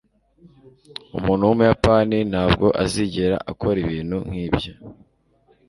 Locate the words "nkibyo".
4.29-4.73